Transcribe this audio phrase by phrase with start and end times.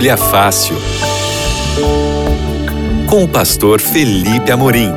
[0.00, 0.78] Bíblia Fácil.
[3.06, 4.90] Com o pastor Felipe Amorim.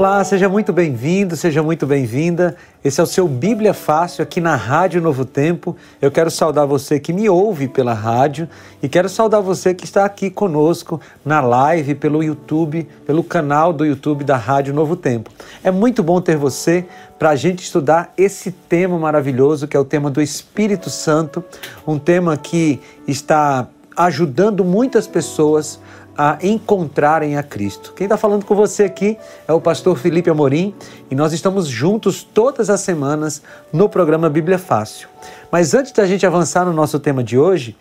[0.00, 2.56] Olá, seja muito bem-vindo, seja muito bem-vinda.
[2.82, 5.76] Esse é o seu Bíblia Fácil aqui na Rádio Novo Tempo.
[6.00, 8.48] Eu quero saudar você que me ouve pela rádio
[8.82, 13.84] e quero saudar você que está aqui conosco na live pelo YouTube, pelo canal do
[13.84, 15.30] YouTube da Rádio Novo Tempo.
[15.62, 16.86] É muito bom ter você
[17.18, 21.44] para a gente estudar esse tema maravilhoso que é o tema do Espírito Santo,
[21.86, 25.78] um tema que está ajudando muitas pessoas
[26.16, 27.92] a encontrarem a Cristo.
[27.94, 30.74] Quem está falando com você aqui é o pastor Felipe Amorim
[31.10, 33.42] e nós estamos juntos todas as semanas
[33.72, 35.08] no programa Bíblia Fácil.
[35.50, 37.76] Mas antes da gente avançar no nosso tema de hoje,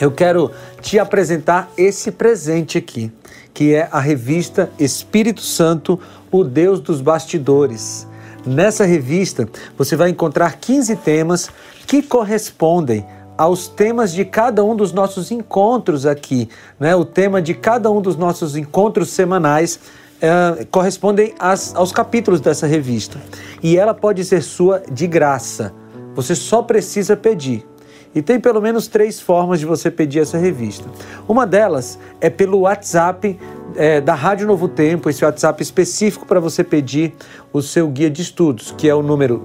[0.00, 3.12] eu quero te apresentar esse presente aqui,
[3.52, 5.98] que é a revista Espírito Santo,
[6.30, 8.06] o Deus dos Bastidores.
[8.46, 11.50] Nessa revista, você vai encontrar 15 temas
[11.86, 13.04] que correspondem
[13.40, 16.46] aos temas de cada um dos nossos encontros aqui.
[16.78, 16.94] Né?
[16.94, 19.80] O tema de cada um dos nossos encontros semanais
[20.20, 23.18] é, correspondem às, aos capítulos dessa revista.
[23.62, 25.72] E ela pode ser sua de graça.
[26.14, 27.66] Você só precisa pedir.
[28.14, 30.86] E tem pelo menos três formas de você pedir essa revista.
[31.26, 33.38] Uma delas é pelo WhatsApp
[33.76, 37.14] é, da Rádio Novo Tempo, esse WhatsApp específico para você pedir
[37.52, 39.42] o seu guia de estudos, que é o número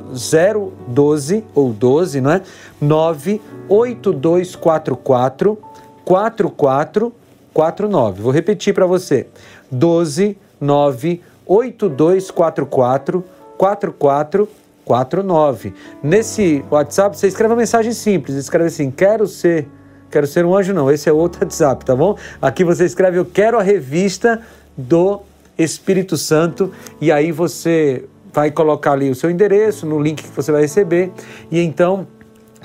[0.88, 2.42] 012 ou 12, não é?
[2.82, 5.58] 98244
[6.06, 8.22] 4449.
[8.22, 9.28] Vou repetir para você.
[9.72, 13.24] 12 98244
[13.58, 15.74] 4449.
[16.04, 19.68] Nesse WhatsApp você escreve uma mensagem simples, escreve assim: "Quero ser
[20.10, 22.18] quero ser um anjo não, esse é outro WhatsApp, tá bom?
[22.42, 24.42] Aqui você escreve eu quero a revista
[24.78, 25.22] do
[25.58, 30.52] Espírito Santo e aí você vai colocar ali o seu endereço no link que você
[30.52, 31.12] vai receber
[31.50, 32.06] e então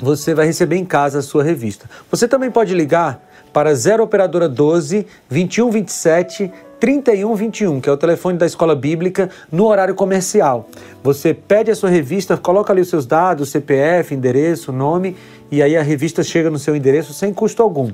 [0.00, 1.88] você vai receber em casa a sua revista.
[2.10, 3.22] Você também pode ligar
[3.52, 6.50] para 0 operadora 12 2127
[6.80, 10.66] 3121, que é o telefone da Escola Bíblica, no horário comercial.
[11.04, 15.14] Você pede a sua revista, coloca ali os seus dados, CPF, endereço, nome,
[15.50, 17.90] e aí a revista chega no seu endereço sem custo algum.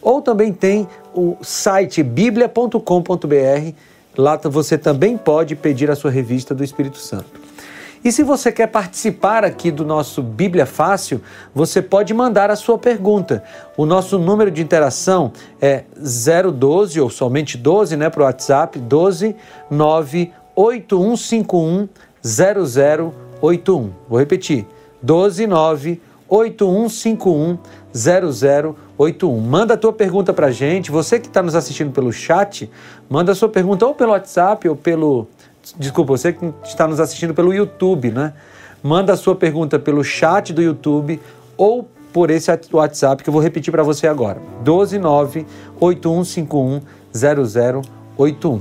[0.00, 3.72] Ou também tem o site biblia.com.br,
[4.16, 7.48] lá você também pode pedir a sua revista do Espírito Santo.
[8.04, 11.20] E se você quer participar aqui do nosso Bíblia Fácil,
[11.52, 13.42] você pode mandar a sua pergunta.
[13.76, 19.34] O nosso número de interação é 012 ou somente 12, né, para o WhatsApp, 12
[19.70, 21.88] 98151
[22.24, 23.90] 0081.
[24.08, 24.66] Vou repetir,
[25.02, 25.46] 12
[26.30, 27.58] 98151
[27.92, 29.40] 0081.
[29.40, 30.90] Manda a tua pergunta para a gente.
[30.90, 32.70] Você que está nos assistindo pelo chat,
[33.08, 35.26] manda a sua pergunta ou pelo WhatsApp ou pelo
[35.76, 38.32] Desculpa, você que está nos assistindo pelo YouTube, né?
[38.82, 41.20] Manda a sua pergunta pelo chat do YouTube
[41.56, 44.40] ou por esse WhatsApp que eu vou repetir para você agora.
[44.64, 45.46] 129
[45.80, 46.80] 8151
[47.12, 48.60] 0081.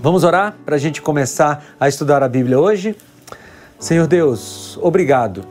[0.00, 2.96] Vamos orar para a gente começar a estudar a Bíblia hoje?
[3.78, 5.44] Senhor Deus, obrigado,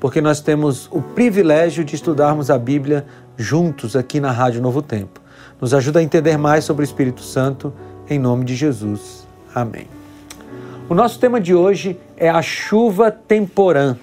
[0.00, 3.04] porque nós temos o privilégio de estudarmos a Bíblia
[3.36, 5.20] juntos aqui na Rádio Novo Tempo.
[5.60, 7.72] Nos ajuda a entender mais sobre o Espírito Santo,
[8.08, 9.26] em nome de Jesus.
[9.54, 9.88] Amém.
[10.88, 13.96] O nosso tema de hoje é a chuva temporã.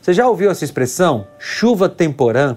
[0.00, 1.26] Você já ouviu essa expressão?
[1.38, 2.56] Chuva temporã?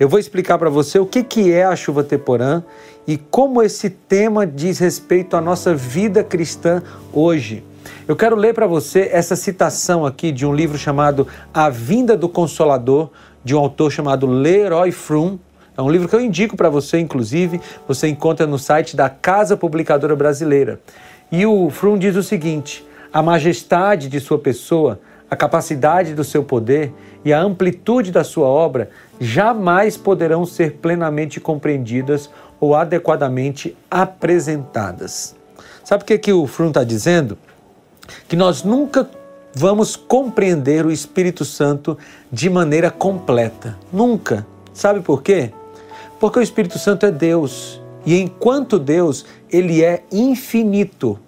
[0.00, 2.62] Eu vou explicar para você o que, que é a chuva temporã
[3.06, 6.82] e como esse tema diz respeito à nossa vida cristã
[7.12, 7.62] hoje.
[8.06, 12.28] Eu quero ler para você essa citação aqui de um livro chamado A Vinda do
[12.28, 13.10] Consolador,
[13.44, 15.40] de um autor chamado Leroy Froome.
[15.76, 19.56] É um livro que eu indico para você, inclusive, você encontra no site da Casa
[19.56, 20.80] Publicadora Brasileira.
[21.32, 26.44] E o Froome diz o seguinte: a majestade de sua pessoa, a capacidade do seu
[26.44, 26.92] poder
[27.24, 28.90] e a amplitude da sua obra
[29.20, 32.30] jamais poderão ser plenamente compreendidas
[32.60, 35.34] ou adequadamente apresentadas.
[35.82, 37.36] Sabe o que, que o Frum está dizendo?
[38.28, 39.08] Que nós nunca
[39.54, 41.96] vamos compreender o Espírito Santo
[42.30, 43.78] de maneira completa.
[43.92, 44.46] Nunca.
[44.72, 45.52] Sabe por quê?
[46.18, 47.80] Porque o Espírito Santo é Deus.
[48.04, 51.18] E enquanto Deus, ele é infinito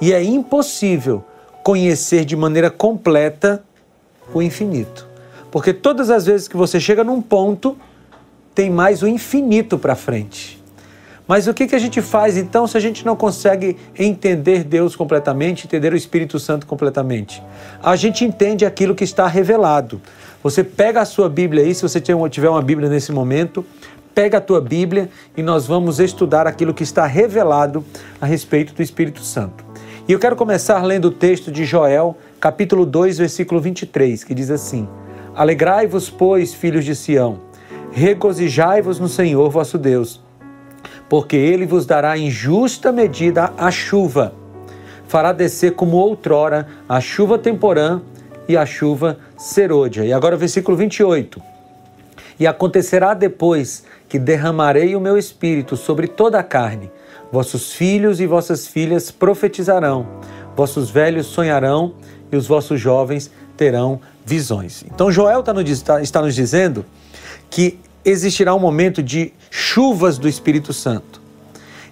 [0.00, 1.24] e é impossível
[1.62, 3.62] conhecer de maneira completa
[4.32, 5.06] o infinito.
[5.50, 7.76] Porque todas as vezes que você chega num ponto,
[8.54, 10.62] tem mais o infinito para frente.
[11.26, 14.94] Mas o que, que a gente faz então se a gente não consegue entender Deus
[14.94, 17.42] completamente, entender o Espírito Santo completamente?
[17.82, 20.00] A gente entende aquilo que está revelado.
[20.42, 23.64] Você pega a sua Bíblia aí, se você tiver uma Bíblia nesse momento,
[24.14, 27.84] pega a tua Bíblia e nós vamos estudar aquilo que está revelado
[28.20, 29.64] a respeito do Espírito Santo.
[30.08, 34.50] E eu quero começar lendo o texto de Joel, capítulo 2, versículo 23, que diz
[34.50, 34.88] assim:
[35.34, 37.40] Alegrai-vos, pois, filhos de Sião,
[37.90, 40.24] regozijai-vos no Senhor vosso Deus,
[41.08, 44.34] porque ele vos dará em justa medida a chuva.
[45.06, 48.00] Fará descer como outrora a chuva temporã
[48.48, 50.04] e a chuva serôdia.
[50.04, 51.40] E agora o versículo 28.
[52.38, 56.90] E acontecerá depois que derramarei o meu espírito sobre toda a carne.
[57.32, 60.06] Vossos filhos e vossas filhas profetizarão,
[60.54, 61.94] vossos velhos sonharão
[62.30, 64.84] e os vossos jovens terão visões.
[64.92, 65.52] Então, Joel tá
[65.84, 66.84] tá, está nos dizendo
[67.50, 71.20] que existirá um momento de chuvas do Espírito Santo.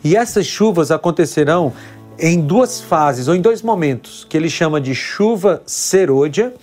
[0.03, 1.73] E essas chuvas acontecerão
[2.17, 6.55] em duas fases, ou em dois momentos, que ele chama de chuva serôdia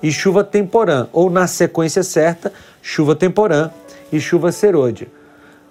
[0.00, 3.70] e chuva temporã, ou na sequência certa, chuva temporã
[4.12, 5.08] e chuva serôdia.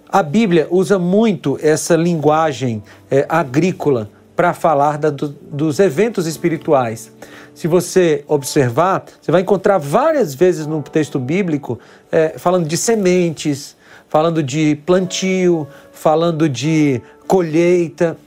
[0.08, 7.10] A Bíblia usa muito essa linguagem é, agrícola para falar da, do, dos eventos espirituais.
[7.56, 11.78] Se você observar, você vai encontrar várias vezes no texto bíblico
[12.12, 13.74] é, falando de sementes,
[14.10, 18.18] falando de plantio, falando de colheita.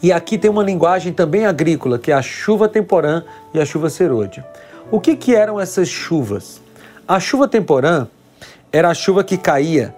[0.00, 3.90] E aqui tem uma linguagem também agrícola, que é a chuva temporã e a chuva
[3.90, 4.46] serôdia.
[4.88, 6.60] O que, que eram essas chuvas?
[7.08, 8.06] A chuva temporã
[8.70, 9.92] era a chuva que caía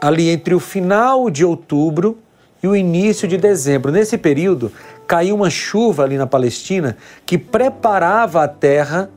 [0.00, 2.16] ali entre o final de outubro
[2.62, 3.92] e o início de dezembro.
[3.92, 4.72] Nesse período,
[5.10, 6.96] caiu uma chuva ali na Palestina
[7.26, 9.10] que preparava a terra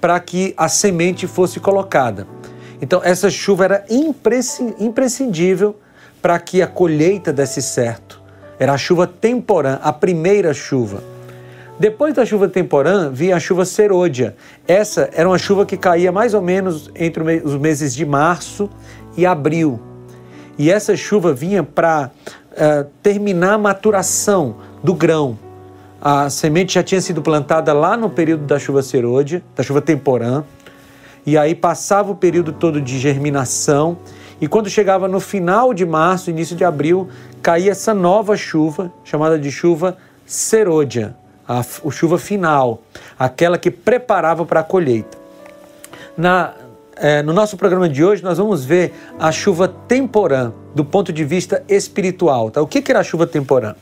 [0.00, 2.24] para que a semente fosse colocada.
[2.80, 3.84] Então, essa chuva era
[4.78, 5.74] imprescindível
[6.22, 8.22] para que a colheita desse certo.
[8.60, 11.02] Era a chuva temporã, a primeira chuva.
[11.80, 14.36] Depois da chuva temporã, vinha a chuva serôdia.
[14.68, 18.70] Essa era uma chuva que caía mais ou menos entre os meses de março
[19.16, 19.80] e abril.
[20.56, 22.12] E essa chuva vinha para
[22.52, 25.38] uh, terminar a maturação do grão.
[26.00, 30.44] A semente já tinha sido plantada lá no período da chuva serôdia, da chuva temporã.
[31.26, 33.98] E aí passava o período todo de germinação.
[34.40, 37.08] E quando chegava no final de março, início de abril,
[37.42, 41.14] caía essa nova chuva, chamada de chuva serôdia
[41.50, 42.82] a, a chuva final,
[43.18, 45.18] aquela que preparava para a colheita.
[46.16, 46.54] Na,
[46.94, 51.24] é, no nosso programa de hoje, nós vamos ver a chuva temporã do ponto de
[51.24, 52.52] vista espiritual.
[52.52, 52.62] Tá?
[52.62, 53.74] O que, que era a chuva temporã?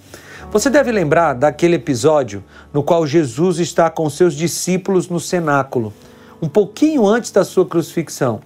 [0.50, 2.43] Você deve lembrar daquele episódio
[2.73, 5.93] no qual Jesus está com seus discípulos no cenáculo,
[6.41, 8.41] um pouquinho antes da sua crucifixão.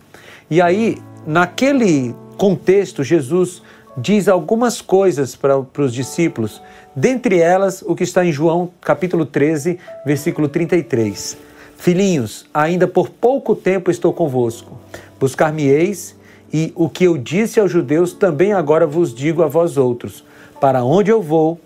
[0.51, 3.63] E aí, naquele contexto, Jesus
[3.97, 6.61] diz algumas coisas para, para os discípilos
[6.95, 11.39] Dentre elas, o que está em João capítulo 13, versículo 33.
[11.79, 14.79] Filhinhos, ainda por pouco tempo estou convosco.
[15.19, 16.15] Buscar-me-eis,
[16.53, 20.23] e o que eu disse aos judeus também agora vos digo a vós outros:
[20.61, 21.59] para onde eu vou,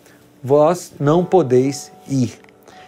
[0.47, 2.39] vós não podeis ir.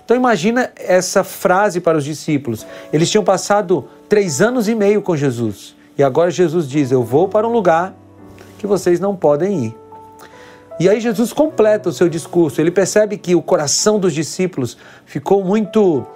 [0.05, 2.65] Então imagina essa frase para os discípulos.
[2.93, 5.75] Eles tinham passado três anos e meio com Jesus.
[5.99, 7.95] E agora Jesus diz: Eu vou para um lugar
[8.59, 9.77] que vocês não podem ir.
[10.79, 12.61] E aí Jesus completa o seu discurso.
[12.61, 16.07] Ele percebe que o coração dos discípulos ficou muito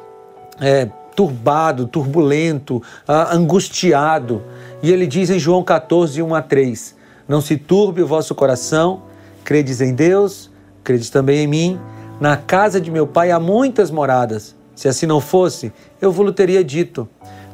[0.61, 4.43] é, turbado, turbulento, angustiado.
[4.81, 6.95] E ele diz em João 14, 1 a 3:
[7.27, 9.03] Não se turbe o vosso coração,
[9.43, 10.52] credes em Deus,
[10.83, 11.81] credes também em mim.
[12.21, 14.55] Na casa de meu pai há muitas moradas.
[14.75, 17.09] Se assim não fosse, eu vos teria dito,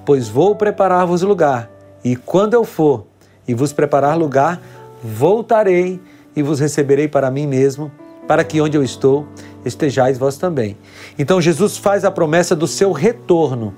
[0.04, 1.70] pois vou preparar-vos lugar.
[2.04, 3.06] E quando eu for
[3.46, 4.60] e vos preparar lugar,
[5.02, 6.00] voltarei
[6.34, 7.90] e vos receberei para mim mesmo,
[8.26, 9.26] para que onde eu estou
[9.64, 10.76] estejais vós também.
[11.18, 13.74] Então Jesus faz a promessa do seu retorno.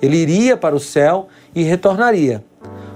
[0.00, 2.44] Ele iria para o céu e retornaria.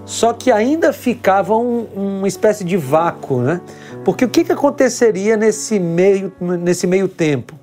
[0.04, 3.60] Só que ainda ficava um, uma espécie de vácuo, né?
[4.04, 7.54] Porque o que, que aconteceria nesse meio, nesse meio tempo?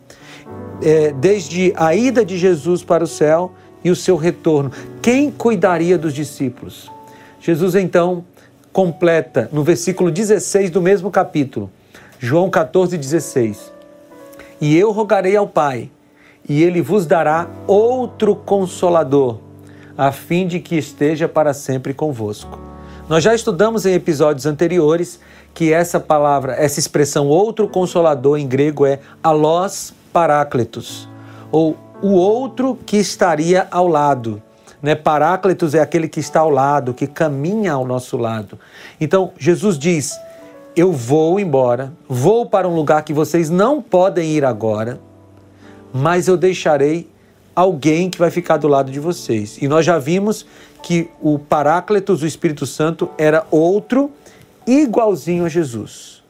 [0.81, 3.51] É, desde a ida de Jesus para o céu
[3.84, 4.72] e o seu retorno.
[5.01, 6.89] Quem cuidaria dos discípulos?
[7.41, 8.24] Jesus então
[8.72, 11.69] completa no versículo 16 do mesmo capítulo,
[12.17, 13.72] João 14, 16.
[14.62, 15.89] E eu rogarei ao Pai,
[16.48, 19.39] e ele vos dará outro consolador,
[19.98, 22.60] a fim de que esteja para sempre convosco.
[23.08, 25.19] Nós já estudamos em episódios anteriores
[25.60, 31.06] que essa palavra, essa expressão outro consolador em grego é alós paráclitos,
[31.51, 34.42] ou o outro que estaria ao lado.
[34.82, 34.96] Né?
[34.96, 38.58] Paráclitos é aquele que está ao lado, que caminha ao nosso lado.
[39.01, 40.18] Então, Jesus diz:
[40.78, 44.98] Eu vou embora, vou para um lugar que vocês não podem ir agora,
[45.92, 47.06] mas eu deixarei
[47.54, 49.58] alguém que vai ficar do lado de vocês.
[49.62, 50.46] E nós já vimos
[50.82, 54.10] que o Paráclitos, o Espírito Santo, era outro
[54.70, 56.24] igualzinho a Jesus.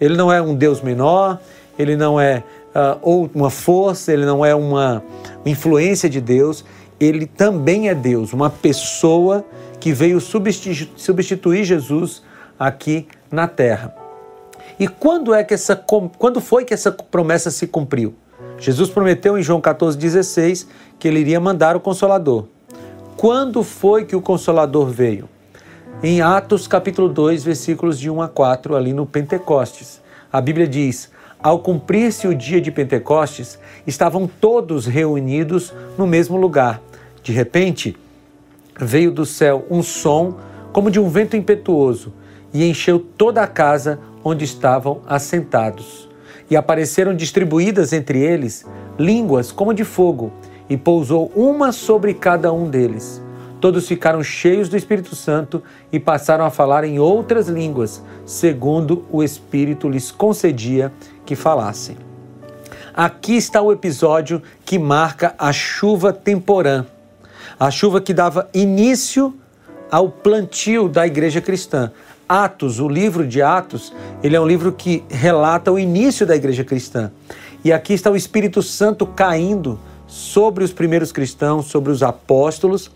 [0.00, 1.40] Ele não é um Deus menor,
[1.78, 2.42] ele não é
[2.74, 5.02] uh, ou uma força, ele não é uma
[5.46, 6.64] influência de Deus,
[6.98, 9.44] ele também é Deus, uma pessoa
[9.80, 12.22] que veio substituir Jesus
[12.58, 13.94] aqui na terra.
[14.78, 18.14] E quando é que essa quando foi que essa promessa se cumpriu?
[18.58, 20.66] Jesus prometeu em João 14,16
[20.98, 22.46] que ele iria mandar o Consolador.
[23.16, 25.28] Quando foi que o Consolador veio?
[26.06, 30.02] Em Atos capítulo 2, versículos de 1 a 4, ali no Pentecostes.
[30.30, 31.10] A Bíblia diz:
[31.42, 36.82] Ao cumprir-se o dia de Pentecostes, estavam todos reunidos no mesmo lugar.
[37.22, 37.96] De repente,
[38.78, 40.36] veio do céu um som
[40.74, 42.12] como de um vento impetuoso
[42.52, 46.06] e encheu toda a casa onde estavam assentados.
[46.50, 48.66] E apareceram distribuídas entre eles
[48.98, 50.34] línguas como de fogo,
[50.68, 53.23] e pousou uma sobre cada um deles.
[53.64, 59.22] Todos ficaram cheios do Espírito Santo e passaram a falar em outras línguas, segundo o
[59.22, 60.92] Espírito lhes concedia
[61.24, 61.96] que falassem.
[62.92, 66.84] Aqui está o episódio que marca a chuva temporã,
[67.58, 69.34] a chuva que dava início
[69.90, 71.90] ao plantio da igreja cristã.
[72.28, 76.64] Atos, o livro de Atos, ele é um livro que relata o início da igreja
[76.64, 77.10] cristã.
[77.64, 82.90] E aqui está o Espírito Santo caindo sobre os primeiros cristãos, sobre os apóstolos,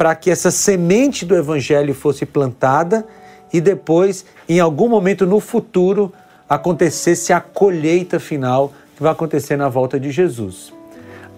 [0.00, 3.06] para que essa semente do evangelho fosse plantada
[3.52, 6.10] e depois, em algum momento no futuro,
[6.48, 10.72] acontecesse a colheita final que vai acontecer na volta de Jesus.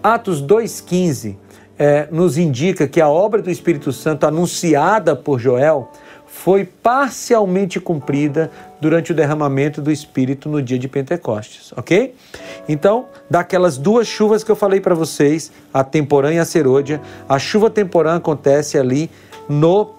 [0.01, 1.35] Atos 2,15
[1.77, 5.91] é, nos indica que a obra do Espírito Santo anunciada por Joel
[6.33, 12.15] foi parcialmente cumprida durante o derramamento do Espírito no dia de Pentecostes, ok?
[12.67, 16.99] Então, daquelas duas chuvas que eu falei para vocês, a temporã e a serôdia,
[17.29, 19.09] a chuva temporã acontece ali
[19.47, 19.91] no,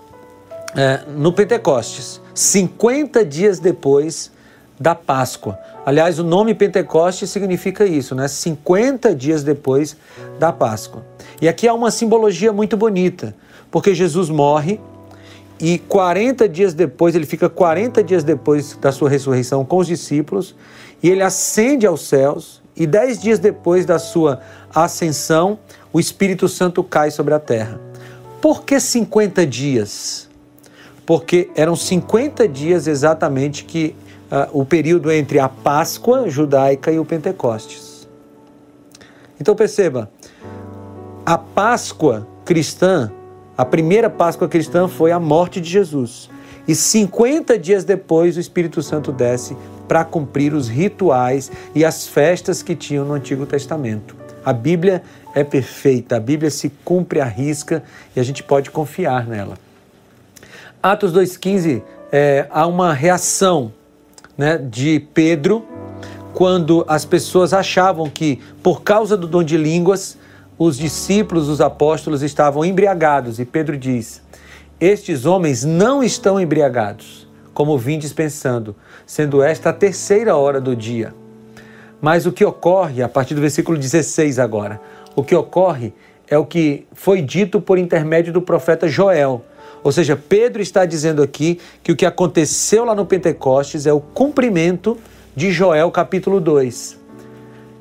[0.77, 4.31] é, no Pentecostes, 50 dias depois
[4.79, 5.59] da Páscoa.
[5.87, 8.29] Aliás, o nome Pentecostes significa isso, né?
[8.29, 9.97] 50 dias depois
[10.39, 11.07] da Páscoa.
[11.41, 13.35] E aqui há uma simbologia muito bonita,
[13.71, 14.81] porque Jesus morre
[15.67, 20.55] e 40 dias depois, ele fica 40 dias depois da sua ressurreição com os discípulos,
[21.03, 24.43] e ele ascende aos céus, e 10 dias depois da sua
[24.75, 25.59] ascensão,
[25.91, 27.81] o Espírito Santo cai sobre a terra.
[28.43, 30.29] Por que 50 dias?
[31.07, 33.97] Porque eram 50 dias exatamente que
[34.31, 38.07] uh, o período entre a Páscoa judaica e o Pentecostes.
[39.41, 40.11] Então perceba,
[41.25, 43.11] a Páscoa cristã
[43.57, 46.29] a primeira Páscoa cristã foi a morte de Jesus.
[46.67, 49.57] E 50 dias depois, o Espírito Santo desce
[49.87, 54.17] para cumprir os rituais e as festas que tinham no Antigo Testamento.
[54.45, 55.03] A Bíblia
[55.35, 57.83] é perfeita, a Bíblia se cumpre à risca
[58.17, 59.57] e a gente pode confiar nela.
[60.83, 63.73] Atos 2,15, é, há uma reação
[64.37, 65.65] né, de Pedro
[66.35, 70.19] quando as pessoas achavam que, por causa do dom de línguas,
[70.59, 74.23] os discípulos, os apóstolos estavam embriagados e Pedro diz:
[74.81, 78.75] Estes homens não estão embriagados, como vindes pensando,
[79.07, 81.15] sendo esta a terceira hora do dia.
[82.01, 84.81] Mas o que ocorre, a partir do versículo 16 agora,
[85.17, 85.93] o que ocorre
[86.29, 89.45] é o que foi dito por intermédio do profeta Joel.
[89.83, 94.01] Ou seja, Pedro está dizendo aqui que o que aconteceu lá no Pentecostes é o
[94.01, 94.97] cumprimento
[95.37, 97.04] de Joel capítulo 2.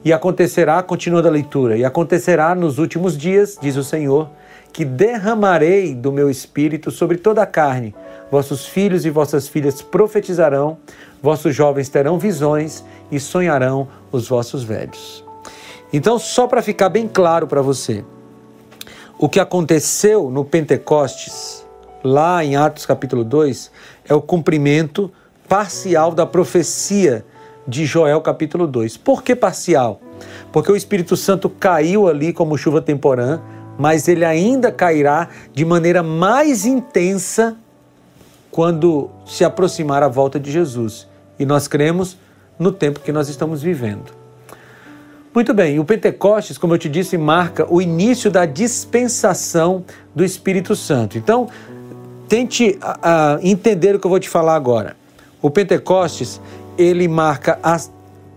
[0.06, 4.30] E acontecerá, continua a leitura, e acontecerá nos últimos dias, diz o Senhor,
[4.74, 7.96] que derramarei do meu espírito sobre toda a carne.
[8.30, 10.78] Vossos filhos e vossas filhas profetizarão,
[11.22, 15.24] vossos jovens terão visões e sonharão os vossos velhos.
[15.94, 18.04] Então, só para ficar bem claro para você,
[19.20, 21.64] o que aconteceu no Pentecostes,
[22.04, 23.72] lá em Atos capítulo 2,
[24.10, 25.10] é o cumprimento
[25.48, 27.24] parcial da profecia
[27.68, 28.98] de Joel capítulo 2.
[28.98, 30.02] Por que parcial?
[30.52, 33.42] Porque o Espírito Santo caiu ali como chuva temporã,
[33.78, 37.56] mas ele ainda cairá de maneira mais intensa
[38.52, 41.08] quando se aproximar a volta de Jesus.
[41.40, 42.18] E nós cremos
[42.60, 44.24] no tempo que nós estamos vivendo.
[45.34, 50.76] Muito bem, o Pentecostes, como eu te disse, marca o início da dispensação do Espírito
[50.76, 51.18] Santo.
[51.18, 51.50] Então,
[52.30, 54.96] tente uh, entender o que eu vou te falar agora.
[55.42, 56.40] O Pentecostes,
[56.78, 57.78] ele marca a,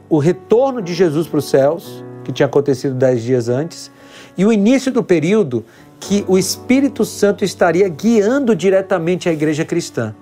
[0.09, 3.90] o retorno de Jesus para os céus, que tinha acontecido dez dias antes,
[4.37, 5.64] e o início do período
[5.99, 10.14] que o Espírito Santo estaria guiando diretamente a igreja cristã.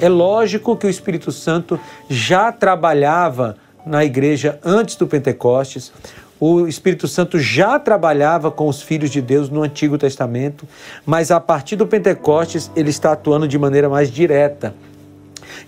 [0.00, 5.92] É lógico que o Espírito Santo já trabalhava na igreja antes do Pentecostes,
[6.40, 10.68] o Espírito Santo já trabalhava com os filhos de Deus no Antigo Testamento,
[11.04, 14.72] mas a partir do Pentecostes ele está atuando de maneira mais direta.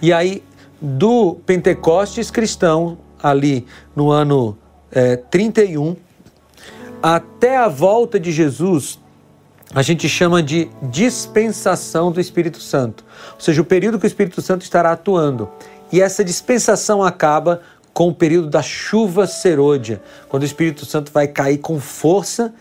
[0.01, 0.45] E aí
[0.81, 4.57] do Pentecostes cristão, ali no ano
[4.91, 5.97] é, 31,
[7.03, 8.99] até a volta de Jesus,
[9.75, 14.43] a gente chama de dispensação do Espírito Santo, ou seja, o período que o Espírito
[14.43, 15.49] Santo estará atuando.
[15.93, 17.61] E essa dispensação acaba
[17.93, 22.53] com o período da chuva serôdia, quando o Espírito Santo vai cair com força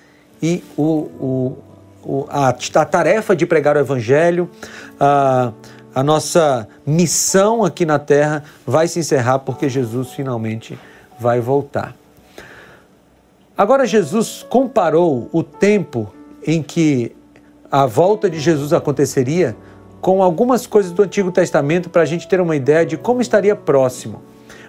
[0.41, 1.57] e o, o,
[2.03, 4.49] o a, a, tarefa de pregar o Evangelho,
[4.99, 5.51] a,
[5.93, 10.77] a nossa missão aqui na terra vai se encerrar porque Jesus finalmente
[11.19, 11.95] vai voltar.
[13.57, 16.13] Agora, Jesus comparou o tempo
[16.45, 17.15] em que
[17.71, 19.55] a volta de Jesus aconteceria
[19.99, 23.55] com algumas coisas do Antigo Testamento para a gente ter uma ideia de como estaria
[23.55, 24.21] próximo.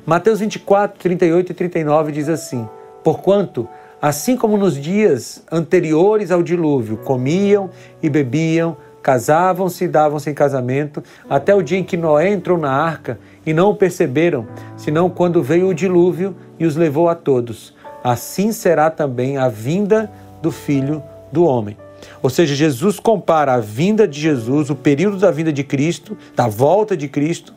[0.04, 2.68] Mateus 24, 38 e 39 diz assim:
[3.04, 3.68] Porquanto,
[4.02, 7.70] assim como nos dias anteriores ao dilúvio, comiam
[8.02, 12.70] e bebiam, casavam-se e davam-se em casamento, até o dia em que Noé entrou na
[12.70, 17.74] arca e não o perceberam, senão quando veio o dilúvio e os levou a todos.
[18.04, 20.10] Assim será também a vinda
[20.42, 21.02] do filho
[21.32, 21.76] do homem.
[22.22, 26.48] Ou seja, Jesus compara a vinda de Jesus, o período da vinda de Cristo, da
[26.48, 27.54] volta de Cristo,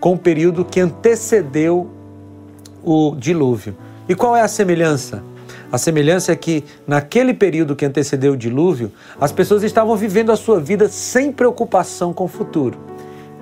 [0.00, 1.90] com o período que antecedeu
[2.84, 3.76] o dilúvio.
[4.08, 5.22] E qual é a semelhança?
[5.70, 10.36] A semelhança é que naquele período que antecedeu o dilúvio, as pessoas estavam vivendo a
[10.36, 12.78] sua vida sem preocupação com o futuro.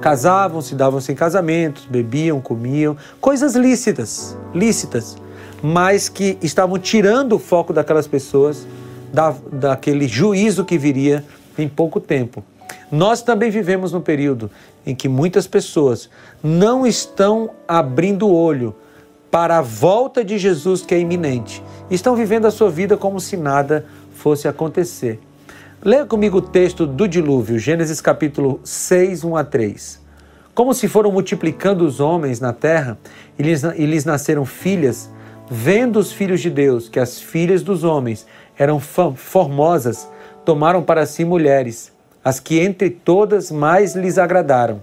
[0.01, 5.17] Casavam-se, davam-se em casamentos, bebiam, comiam, coisas lícitas, lícitas,
[5.63, 8.67] mas que estavam tirando o foco daquelas pessoas
[9.13, 11.25] da, daquele juízo que viria
[11.59, 12.43] em pouco tempo.
[12.91, 14.51] Nós também vivemos num período
[14.87, 16.09] em que muitas pessoas
[16.43, 18.75] não estão abrindo o olho
[19.35, 21.61] para a volta de Jesus que é iminente.
[21.91, 25.19] Estão vivendo a sua vida como se nada fosse acontecer.
[25.83, 30.01] Leia comigo o texto do dilúvio, Gênesis capítulo 6, 1 a 3.
[30.55, 32.97] Como se foram multiplicando os homens na terra
[33.37, 35.11] e lhes, e lhes nasceram filhas,
[35.51, 40.09] vendo os filhos de Deus que as filhas dos homens eram formosas,
[40.45, 41.93] tomaram para si mulheres,
[42.25, 44.81] as que entre todas mais lhes agradaram.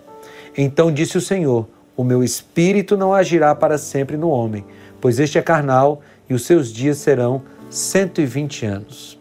[0.57, 4.65] Então disse o Senhor: O meu espírito não agirá para sempre no homem,
[4.99, 9.19] pois este é carnal e os seus dias serão 120 anos.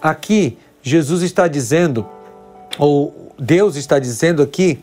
[0.00, 2.06] Aqui, Jesus está dizendo,
[2.78, 4.80] ou Deus está dizendo aqui,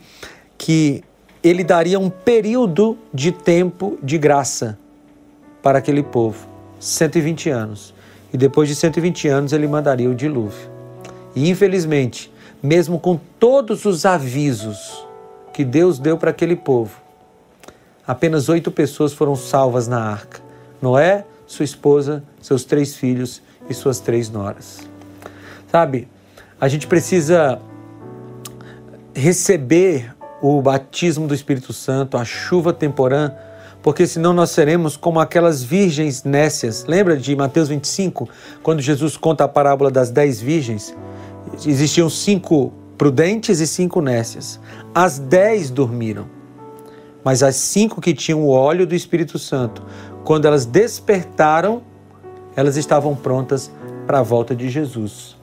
[0.56, 1.04] que
[1.42, 4.78] ele daria um período de tempo de graça
[5.62, 6.46] para aquele povo
[6.78, 7.94] 120 anos
[8.32, 10.70] e depois de 120 anos ele mandaria o dilúvio.
[11.34, 15.06] E infelizmente, mesmo com todos os avisos
[15.52, 17.00] que Deus deu para aquele povo,
[18.10, 20.40] apenas oito pessoas foram salvas na arca:
[20.82, 24.80] Noé, sua esposa, seus três filhos e suas três noras.
[25.70, 26.08] Sabe,
[26.60, 27.60] a gente precisa
[29.14, 33.32] receber o batismo do Espírito Santo, a chuva temporã
[33.82, 36.84] porque senão nós seremos como aquelas virgens nécias.
[36.86, 38.28] Lembra de Mateus 25,
[38.62, 40.94] quando Jesus conta a parábola das dez virgens?
[41.66, 44.60] Existiam cinco prudentes e cinco nécias.
[44.94, 46.26] As dez dormiram,
[47.24, 49.82] mas as cinco que tinham o óleo do Espírito Santo,
[50.24, 51.82] quando elas despertaram,
[52.56, 53.70] elas estavam prontas
[54.06, 55.36] para a volta de Jesus.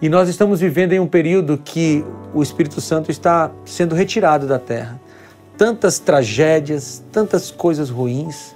[0.00, 4.58] E nós estamos vivendo em um período que o Espírito Santo está sendo retirado da
[4.58, 5.00] terra
[5.56, 8.54] tantas tragédias, tantas coisas ruins.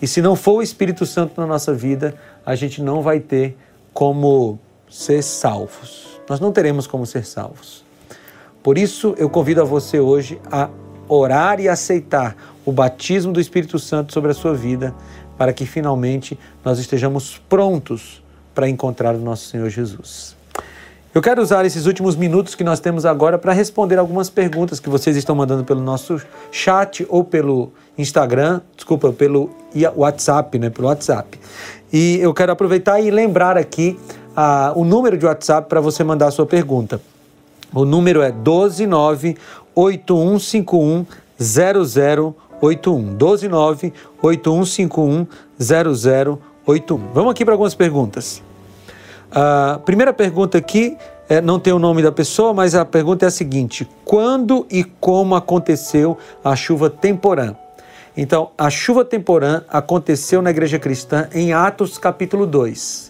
[0.00, 3.56] E se não for o Espírito Santo na nossa vida, a gente não vai ter
[3.92, 6.20] como ser salvos.
[6.28, 7.84] Nós não teremos como ser salvos.
[8.62, 10.68] Por isso, eu convido a você hoje a
[11.10, 14.94] orar e aceitar o batismo do Espírito Santo sobre a sua vida,
[15.36, 18.22] para que finalmente nós estejamos prontos
[18.54, 20.36] para encontrar o nosso Senhor Jesus.
[21.12, 24.88] Eu quero usar esses últimos minutos que nós temos agora para responder algumas perguntas que
[24.88, 29.50] vocês estão mandando pelo nosso chat ou pelo Instagram, desculpa, pelo
[29.96, 31.40] WhatsApp, né, pelo WhatsApp.
[31.92, 33.98] E eu quero aproveitar e lembrar aqui
[34.36, 37.00] uh, o número de WhatsApp para você mandar a sua pergunta.
[37.74, 39.36] O número é 129
[39.74, 41.06] 8151
[41.38, 43.16] 0081.
[43.18, 45.26] 129 8151
[45.58, 46.98] 0081.
[47.12, 48.42] Vamos aqui para algumas perguntas.
[49.30, 50.96] A primeira pergunta aqui
[51.28, 54.82] é, não tem o nome da pessoa, mas a pergunta é a seguinte: quando e
[54.82, 57.54] como aconteceu a chuva temporã?
[58.16, 63.09] Então, a chuva temporã aconteceu na igreja cristã em Atos capítulo 2.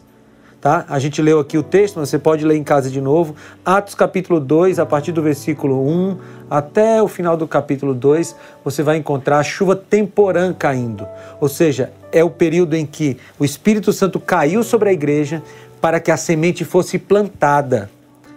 [0.60, 0.84] Tá?
[0.88, 3.34] A gente leu aqui o texto, mas você pode ler em casa de novo.
[3.64, 6.18] Atos capítulo 2, a partir do versículo 1
[6.50, 11.08] até o final do capítulo 2, você vai encontrar chuva temporã caindo.
[11.40, 15.42] Ou seja, é o período em que o Espírito Santo caiu sobre a igreja,
[15.80, 17.88] para que a semente fosse plantada.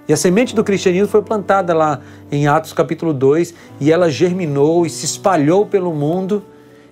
[0.07, 1.99] E a semente do cristianismo foi plantada lá
[2.31, 6.43] em Atos capítulo 2 e ela germinou e se espalhou pelo mundo.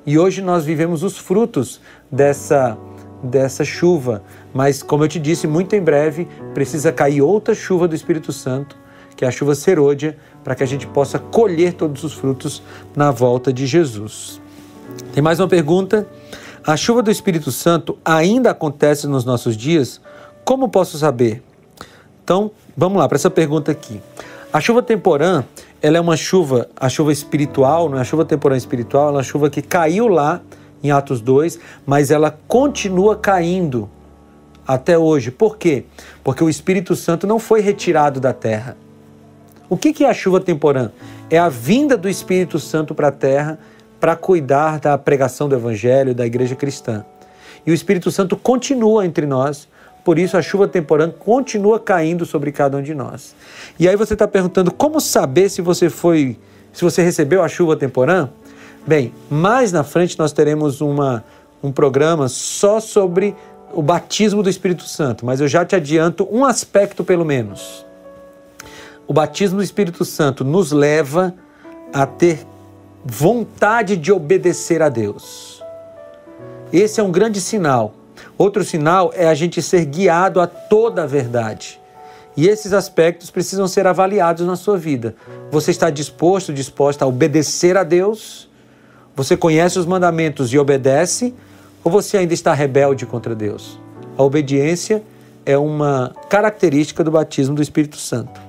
[0.06, 1.80] E hoje nós vivemos os frutos
[2.12, 2.78] dessa,
[3.24, 4.24] dessa chuva.
[4.54, 8.78] Mas, como eu te disse, muito em breve precisa cair outra chuva do Espírito Santo,
[9.16, 12.62] que é a chuva serôdia, para que a gente possa colher todos os frutos
[12.96, 14.42] na volta de Jesus.
[15.14, 16.08] Tem mais uma pergunta?
[16.66, 20.02] A chuva do Espírito Santo ainda acontece nos nossos dias?
[20.44, 21.42] Como posso saber?
[22.24, 24.02] Então, vamos lá para essa pergunta aqui.
[24.52, 25.44] A chuva temporã,
[25.82, 29.18] ela é uma chuva, a chuva espiritual, não é a chuva temporã espiritual, ela é
[29.18, 30.42] uma chuva que caiu lá
[30.84, 33.90] em Atos 2, mas ela continua caindo
[34.74, 35.32] até hoje.
[35.32, 35.84] Por quê?
[36.24, 38.78] Porque o Espírito Santo não foi retirado da terra.
[39.70, 40.92] O que é a chuva temporã?
[41.30, 43.60] É a vinda do Espírito Santo para a terra
[44.00, 47.06] para cuidar da pregação do Evangelho, da igreja cristã.
[47.66, 49.68] E o Espírito Santo continua entre nós,
[50.04, 53.36] por isso a chuva temporã continua caindo sobre cada um de nós.
[53.80, 56.40] E aí você está perguntando como saber se você foi,
[56.74, 58.30] se você recebeu a chuva temporã?
[58.88, 61.24] Bem, mais na frente nós teremos uma,
[61.62, 63.36] um programa só sobre
[63.74, 67.86] o batismo do Espírito Santo, mas eu já te adianto um aspecto pelo menos.
[69.08, 71.34] O batismo do Espírito Santo nos leva
[71.94, 72.46] a ter
[73.04, 75.62] vontade de obedecer a Deus.
[76.72, 77.94] Esse é um grande sinal.
[78.38, 81.80] Outro sinal é a gente ser guiado a toda a verdade.
[82.38, 85.16] E esses aspectos precisam ser avaliados na sua vida.
[85.52, 88.50] Você está disposto, disposta a obedecer a Deus?
[89.16, 91.34] Você conhece os mandamentos e obedece?
[91.84, 93.80] Ou você ainda está rebelde contra Deus?
[94.18, 95.04] A obediência
[95.46, 98.40] é uma característica do batismo do Espírito Santo.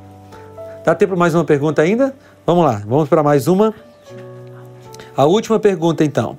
[0.84, 2.14] Dá tempo para mais uma pergunta ainda?
[2.44, 3.74] Vamos lá, vamos para mais uma.
[5.16, 6.36] A última pergunta, então.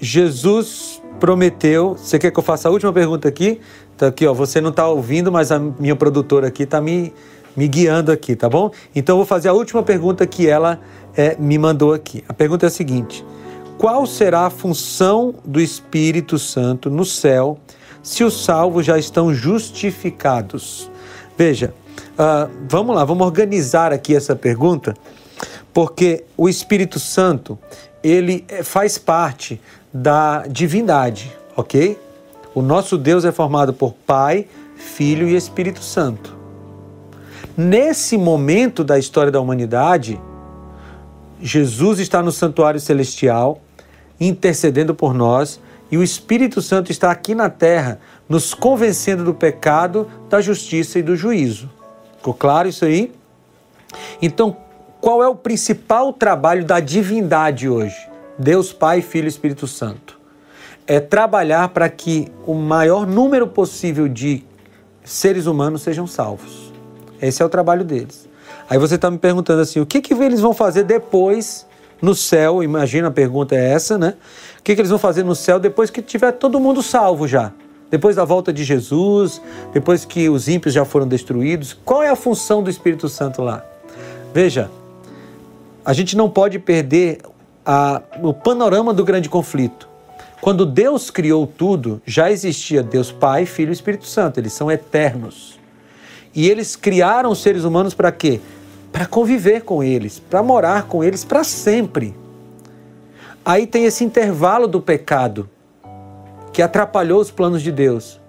[0.00, 1.96] Jesus prometeu.
[1.96, 3.60] Você quer que eu faça a última pergunta aqui?
[3.96, 4.32] Tá aqui, ó.
[4.32, 7.12] Você não está ouvindo, mas a minha produtora aqui está me,
[7.56, 8.70] me guiando aqui, tá bom?
[8.94, 10.80] Então eu vou fazer a última pergunta que ela
[11.16, 12.24] é, me mandou aqui.
[12.28, 13.24] A pergunta é a seguinte:
[13.82, 17.58] Qual será a função do Espírito Santo no céu
[18.00, 20.88] se os salvos já estão justificados?
[21.36, 21.74] Veja,
[22.12, 24.94] uh, vamos lá, vamos organizar aqui essa pergunta
[25.74, 27.58] porque o Espírito Santo
[28.04, 29.60] ele é, faz parte
[29.92, 31.98] da divindade, ok?
[32.54, 36.36] O nosso Deus é formado por Pai, Filho e Espírito Santo.
[37.56, 40.20] Nesse momento da história da humanidade,
[41.40, 43.60] Jesus está no santuário celestial,
[44.28, 50.08] intercedendo por nós, e o Espírito Santo está aqui na terra, nos convencendo do pecado,
[50.28, 51.68] da justiça e do juízo.
[52.16, 53.12] Ficou claro isso aí?
[54.20, 54.56] Então,
[55.00, 57.96] qual é o principal trabalho da divindade hoje?
[58.38, 60.18] Deus Pai, Filho e Espírito Santo.
[60.86, 64.44] É trabalhar para que o maior número possível de
[65.04, 66.72] seres humanos sejam salvos.
[67.20, 68.28] Esse é o trabalho deles.
[68.68, 71.66] Aí você está me perguntando assim: o que, que eles vão fazer depois
[72.02, 72.62] no céu?
[72.62, 74.14] Imagina a pergunta é essa, né?
[74.58, 77.52] O que, que eles vão fazer no céu depois que tiver todo mundo salvo já?
[77.90, 79.40] Depois da volta de Jesus,
[79.72, 83.64] depois que os ímpios já foram destruídos, qual é a função do Espírito Santo lá?
[84.34, 84.70] Veja,
[85.84, 87.20] a gente não pode perder
[87.64, 89.88] a, o panorama do grande conflito.
[90.40, 94.40] Quando Deus criou tudo, já existia Deus Pai, Filho e Espírito Santo.
[94.40, 95.58] Eles são eternos.
[96.34, 98.40] E eles criaram os seres humanos para quê?
[98.92, 102.14] Para conviver com eles, para morar com eles para sempre.
[103.44, 105.48] Aí tem esse intervalo do pecado
[106.52, 108.20] que atrapalhou os planos de Deus.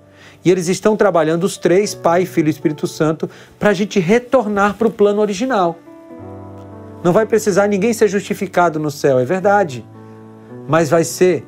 [0.46, 4.76] E eles estão trabalhando os três, Pai, Filho e Espírito Santo, para a gente retornar
[4.76, 5.78] para o plano original.
[7.04, 9.86] Não vai precisar ninguém ser justificado no céu, é verdade.
[10.68, 11.46] Mas vai ser,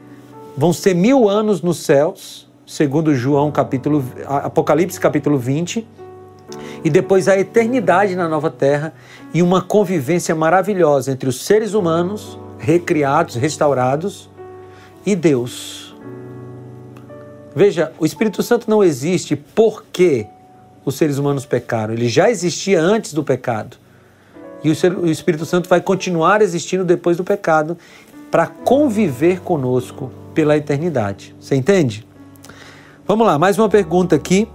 [0.55, 5.87] vão ser mil anos nos céus, segundo João capítulo, Apocalipse capítulo 20,
[6.83, 8.93] e depois a eternidade na nova terra
[9.33, 14.29] e uma convivência maravilhosa entre os seres humanos, recriados, restaurados,
[15.05, 15.95] e Deus.
[17.55, 20.27] Veja, o Espírito Santo não existe porque
[20.83, 23.77] os seres humanos pecaram, ele já existia antes do pecado.
[24.63, 27.77] E o Espírito Santo vai continuar existindo depois do pecado
[28.31, 31.35] para conviver conosco pela eternidade.
[31.39, 32.05] Você entende?
[33.07, 34.47] Vamos lá, mais uma pergunta aqui.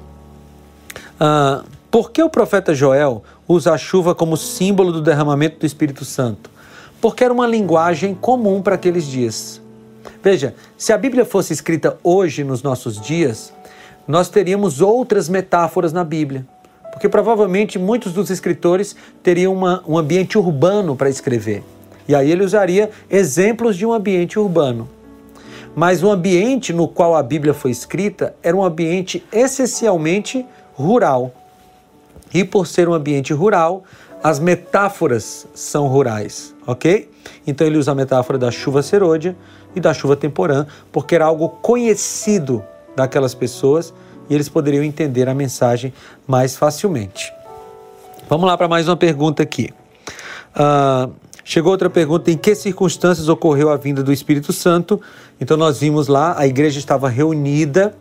[1.18, 6.04] Ah, por que o profeta Joel usa a chuva como símbolo do derramamento do Espírito
[6.04, 6.48] Santo?
[7.00, 9.60] Porque era uma linguagem comum para aqueles dias.
[10.22, 13.52] Veja, se a Bíblia fosse escrita hoje nos nossos dias,
[14.06, 16.46] nós teríamos outras metáforas na Bíblia.
[16.92, 21.62] Porque provavelmente muitos dos escritores teriam uma, um ambiente urbano para escrever.
[22.06, 24.88] E aí ele usaria exemplos de um ambiente urbano.
[25.74, 31.32] Mas o ambiente no qual a Bíblia foi escrita era um ambiente essencialmente rural.
[32.32, 33.84] E por ser um ambiente rural,
[34.22, 37.10] as metáforas são rurais, ok?
[37.46, 39.36] Então ele usa a metáfora da chuva serôdia
[39.74, 42.62] e da chuva temporã, porque era algo conhecido
[42.94, 43.94] daquelas pessoas
[44.28, 45.92] e eles poderiam entender a mensagem
[46.26, 47.32] mais facilmente.
[48.28, 49.70] Vamos lá para mais uma pergunta aqui.
[50.54, 51.12] Uh,
[51.42, 55.00] chegou outra pergunta: em que circunstâncias ocorreu a vinda do Espírito Santo?
[55.40, 57.94] Então nós vimos lá, a igreja estava reunida,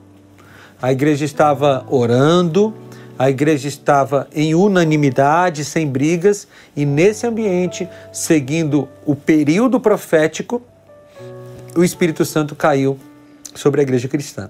[0.82, 2.74] a igreja estava orando,
[3.20, 10.62] a igreja estava em unanimidade, sem brigas, e nesse ambiente, seguindo o período profético,
[11.76, 12.98] o Espírito Santo caiu
[13.54, 14.50] sobre a igreja cristã.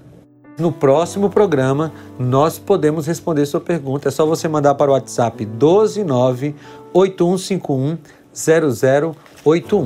[0.56, 4.06] No próximo programa, nós podemos responder sua pergunta.
[4.06, 6.54] É só você mandar para o WhatsApp 129
[6.92, 7.98] 8151
[8.32, 9.84] 0081.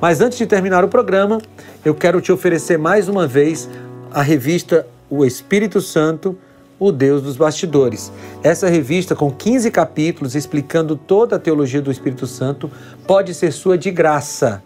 [0.00, 1.38] Mas antes de terminar o programa,
[1.84, 3.70] eu quero te oferecer mais uma vez
[4.10, 6.36] a revista O Espírito Santo,
[6.78, 8.10] o Deus dos Bastidores.
[8.42, 12.70] Essa revista, com 15 capítulos explicando toda a teologia do Espírito Santo,
[13.06, 14.62] pode ser sua de graça.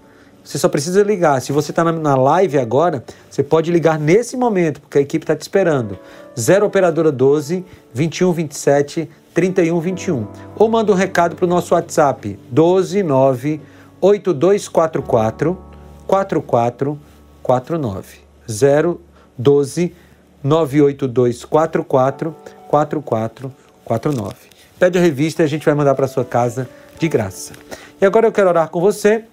[0.48, 1.42] Você só precisa ligar.
[1.42, 5.36] Se você está na live agora, você pode ligar nesse momento, porque a equipe está
[5.36, 5.98] te esperando.
[6.38, 10.26] 0 Operadora 12 21 27 31 21.
[10.56, 13.60] Ou manda um recado para o nosso WhatsApp 12 9
[14.00, 15.58] 8244
[16.06, 18.20] 4449.
[18.50, 19.00] 0
[19.36, 19.94] 12
[20.42, 22.34] 98244
[22.68, 24.36] 4449.
[24.78, 27.52] Pede a revista e a gente vai mandar para sua casa de graça.
[28.00, 29.24] E agora eu quero orar com você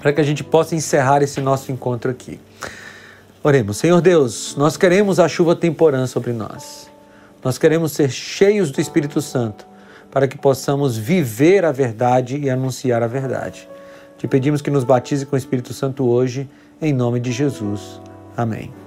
[0.00, 2.38] para que a gente possa encerrar esse nosso encontro aqui.
[3.42, 6.90] Oremos, Senhor Deus, nós queremos a chuva temporã sobre nós.
[7.42, 9.66] Nós queremos ser cheios do Espírito Santo
[10.10, 13.68] para que possamos viver a verdade e anunciar a verdade.
[14.18, 16.48] Te pedimos que nos batize com o Espírito Santo hoje,
[16.80, 18.00] em nome de Jesus.
[18.36, 18.85] Amém.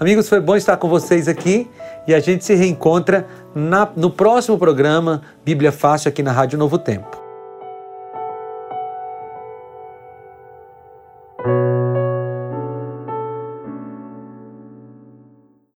[0.00, 1.68] Amigos, foi bom estar com vocês aqui
[2.08, 6.78] e a gente se reencontra na, no próximo programa Bíblia Fácil aqui na Rádio Novo
[6.78, 7.19] Tempo.